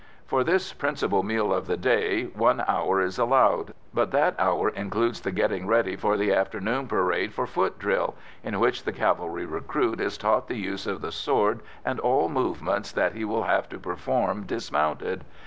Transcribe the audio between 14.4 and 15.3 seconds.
dismounted.